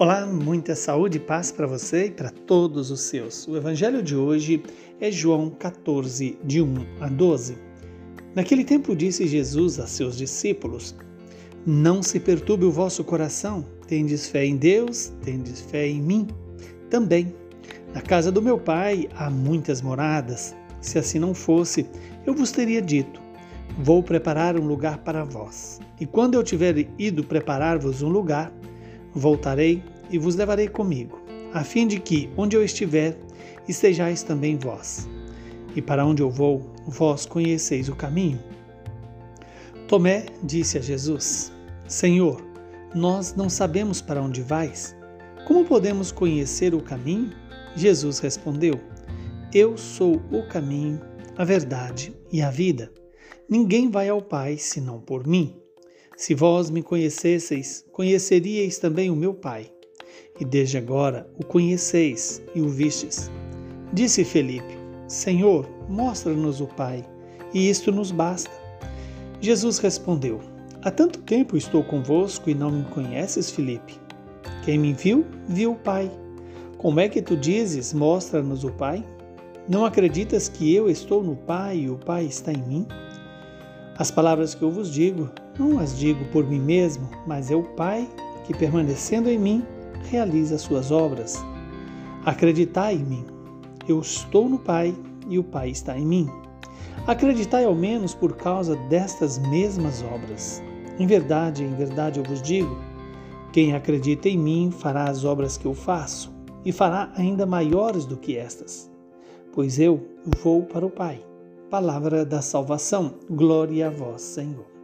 [0.00, 3.48] Olá, muita saúde e paz para você e para todos os seus.
[3.48, 4.62] O evangelho de hoje
[5.00, 7.58] é João 14, de 1 a 12.
[8.32, 10.94] Naquele tempo disse Jesus a seus discípulos:
[11.66, 16.28] Não se perturbe o vosso coração, tendes fé em Deus, tendes fé em mim
[16.88, 17.34] também.
[17.92, 20.54] Na casa do meu pai há muitas moradas.
[20.80, 21.84] Se assim não fosse,
[22.24, 23.20] eu vos teria dito:
[23.76, 25.80] Vou preparar um lugar para vós.
[26.00, 28.52] E quando eu tiver ido preparar-vos um lugar,
[29.18, 31.20] Voltarei e vos levarei comigo,
[31.52, 33.18] a fim de que, onde eu estiver,
[33.66, 35.08] estejais também vós.
[35.74, 38.38] E para onde eu vou, vós conheceis o caminho.
[39.88, 41.52] Tomé disse a Jesus:
[41.88, 42.40] Senhor,
[42.94, 44.96] nós não sabemos para onde vais.
[45.48, 47.32] Como podemos conhecer o caminho?
[47.74, 48.78] Jesus respondeu:
[49.52, 51.00] Eu sou o caminho,
[51.36, 52.92] a verdade e a vida.
[53.48, 55.56] Ninguém vai ao Pai senão por mim.
[56.18, 59.70] Se vós me conhecesseis, conheceríeis também o meu Pai.
[60.40, 63.30] E desde agora o conheceis e o vistes.
[63.92, 67.04] Disse Felipe: Senhor, mostra-nos o Pai,
[67.54, 68.50] e isto nos basta.
[69.40, 70.40] Jesus respondeu:
[70.82, 73.96] Há tanto tempo estou convosco e não me conheces, Felipe?
[74.64, 76.10] Quem me viu, viu o Pai.
[76.78, 79.06] Como é que tu dizes: Mostra-nos o Pai?
[79.68, 82.88] Não acreditas que eu estou no Pai e o Pai está em mim?
[83.96, 87.62] As palavras que eu vos digo, não as digo por mim mesmo, mas é o
[87.62, 88.08] Pai
[88.44, 89.64] que, permanecendo em mim,
[90.10, 91.44] realiza suas obras.
[92.24, 93.24] Acreditai em mim.
[93.88, 94.94] Eu estou no Pai
[95.28, 96.28] e o Pai está em mim.
[97.06, 100.62] Acreditai ao menos por causa destas mesmas obras.
[100.98, 102.78] Em verdade, em verdade eu vos digo:
[103.52, 106.32] quem acredita em mim fará as obras que eu faço,
[106.64, 108.90] e fará ainda maiores do que estas,
[109.52, 110.06] pois eu
[110.42, 111.20] vou para o Pai.
[111.70, 113.14] Palavra da salvação.
[113.30, 114.77] Glória a vós, Senhor.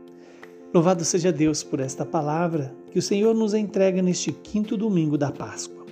[0.75, 5.31] Louvado seja Deus por esta palavra que o Senhor nos entrega neste quinto domingo da
[5.31, 5.87] Páscoa.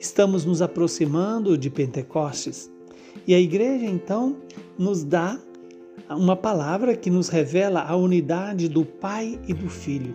[0.00, 2.72] Estamos nos aproximando de Pentecostes
[3.26, 4.38] e a igreja então
[4.78, 5.38] nos dá
[6.08, 10.14] uma palavra que nos revela a unidade do Pai e do Filho.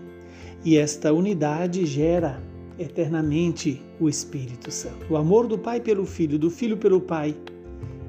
[0.66, 2.42] E esta unidade gera
[2.80, 5.06] eternamente o Espírito Santo.
[5.12, 7.38] O amor do Pai pelo Filho, do Filho pelo Pai,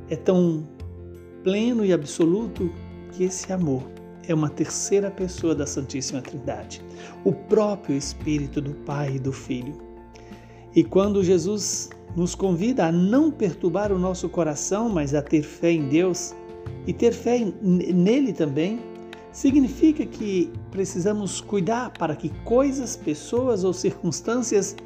[0.08, 0.66] é tão
[1.44, 2.72] pleno e absoluto
[3.12, 3.97] que esse amor
[4.28, 6.82] é uma terceira pessoa da Santíssima Trindade,
[7.24, 9.74] o próprio Espírito do Pai e do Filho.
[10.76, 15.72] E quando Jesus nos convida a não perturbar o nosso coração, mas a ter fé
[15.72, 16.34] em Deus
[16.86, 18.80] e ter fé nele também,
[19.32, 24.76] significa que precisamos cuidar para que coisas, pessoas ou circunstâncias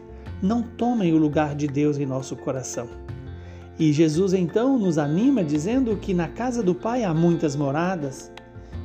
[0.41, 2.89] não tomem o lugar de Deus em nosso coração.
[3.79, 8.31] E Jesus então nos anima dizendo que na casa do Pai há muitas moradas,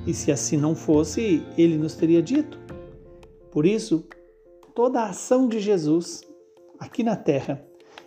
[0.07, 2.57] e se assim não fosse, ele nos teria dito.
[3.51, 4.07] Por isso,
[4.73, 6.23] toda a ação de Jesus
[6.79, 7.61] aqui na terra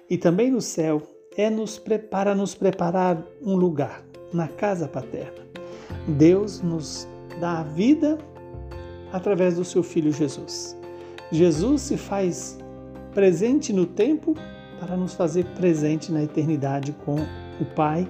[0.09, 1.03] e também no céu
[1.37, 1.81] é nos
[2.11, 4.03] para nos preparar um lugar
[4.33, 5.47] na casa paterna.
[6.09, 7.07] Deus nos
[7.39, 8.17] dá a vida
[9.13, 10.77] através do seu filho Jesus.
[11.31, 12.59] Jesus se faz
[13.13, 14.35] presente no tempo
[14.79, 17.17] para nos fazer presente na eternidade com
[17.61, 18.09] o Pai,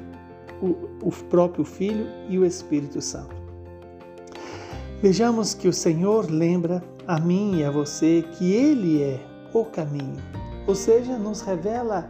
[0.62, 3.39] o, o próprio Filho e o Espírito Santo.
[5.02, 9.18] Vejamos que o Senhor lembra a mim e a você que Ele é
[9.54, 10.18] o caminho,
[10.66, 12.06] ou seja, nos revela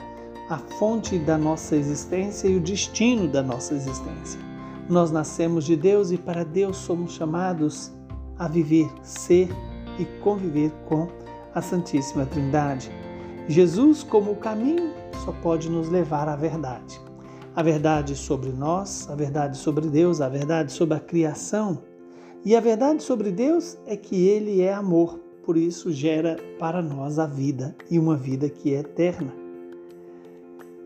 [0.48, 4.40] a fonte da nossa existência e o destino da nossa existência.
[4.88, 7.92] Nós nascemos de Deus e para Deus somos chamados
[8.36, 9.48] a viver, ser
[9.96, 11.06] e conviver com
[11.54, 12.90] a Santíssima Trindade.
[13.46, 14.90] Jesus, como o caminho,
[15.24, 17.00] só pode nos levar à verdade.
[17.54, 21.88] A verdade sobre nós, a verdade sobre Deus, a verdade sobre a criação.
[22.44, 27.18] E a verdade sobre Deus é que Ele é amor, por isso gera para nós
[27.18, 29.32] a vida e uma vida que é eterna.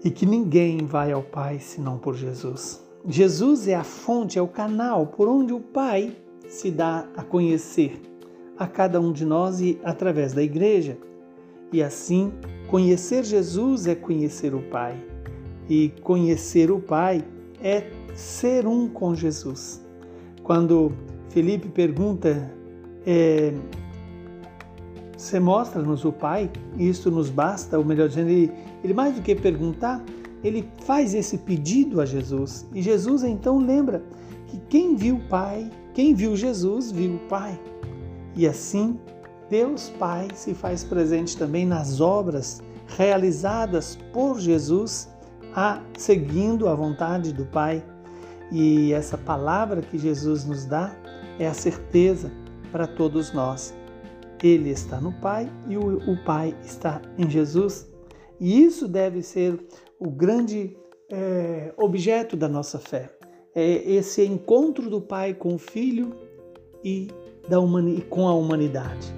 [0.03, 2.82] E que ninguém vai ao Pai senão por Jesus.
[3.06, 6.16] Jesus é a fonte, é o canal por onde o Pai
[6.48, 8.00] se dá a conhecer
[8.59, 10.99] a cada um de nós e através da igreja.
[11.73, 12.32] E assim
[12.69, 14.99] Conhecer Jesus é conhecer o Pai,
[15.69, 17.25] e conhecer o Pai
[17.62, 17.84] é
[18.14, 19.81] ser um com Jesus.
[20.43, 20.93] Quando
[21.29, 22.50] Felipe pergunta,
[23.06, 23.53] é,
[25.17, 29.35] você mostra-nos o Pai, isso nos basta, ou melhor dizendo, ele, ele mais do que
[29.35, 30.03] perguntar,
[30.43, 32.67] ele faz esse pedido a Jesus.
[32.75, 34.03] E Jesus então lembra
[34.47, 37.59] que quem viu o Pai, quem viu Jesus, viu o Pai.
[38.37, 38.99] E assim
[39.49, 45.09] Deus Pai se faz presente também nas obras realizadas por Jesus,
[45.55, 47.82] a, seguindo a vontade do Pai.
[48.53, 50.94] E essa palavra que Jesus nos dá
[51.38, 52.31] é a certeza
[52.70, 53.75] para todos nós
[54.42, 57.90] Ele está no Pai e o, Pai está em Jesus.
[58.40, 59.58] E isso deve ser
[59.98, 60.76] o grande
[61.10, 63.10] é, objeto da nossa fé.
[63.54, 66.14] É esse encontro do Pai com o Filho
[66.84, 67.08] e
[67.48, 67.56] da
[68.10, 69.14] com a humanidade.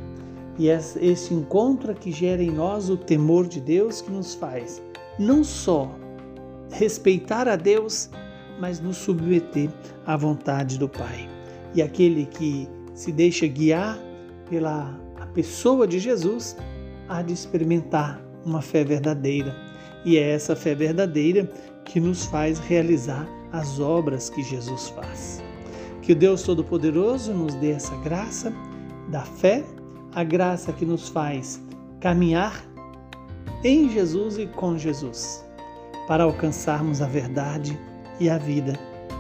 [0.59, 4.83] E esse encontro é que gera em nós o temor de Deus que nos faz
[5.19, 5.91] não só
[6.71, 8.11] respeitar a Deus,
[8.61, 9.71] mas nos submeter
[10.05, 11.36] à vontade do Pai.
[11.75, 13.99] E aquele que se deixa guiar
[14.49, 16.57] pela pessoa de Jesus
[17.09, 19.55] há de experimentar uma fé verdadeira.
[20.03, 21.45] E é essa fé verdadeira
[21.85, 25.43] que nos faz realizar as obras que Jesus faz.
[26.01, 28.51] Que o Deus Todo-Poderoso nos dê essa graça
[29.11, 29.63] da fé,
[30.15, 31.61] a graça que nos faz
[32.01, 32.65] caminhar
[33.63, 35.45] em Jesus e com Jesus,
[36.09, 37.79] para alcançarmos a verdade
[38.19, 38.73] e a vida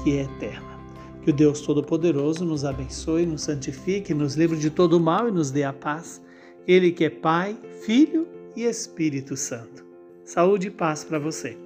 [0.03, 0.76] que é eterna.
[1.27, 5.51] Que o Deus Todo-Poderoso nos abençoe, nos santifique, nos livre de todo mal e nos
[5.51, 6.23] dê a paz.
[6.69, 9.85] Ele que é Pai, Filho e Espírito Santo.
[10.23, 11.66] Saúde e paz para você.